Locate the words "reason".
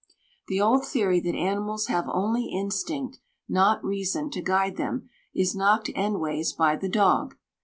3.85-4.31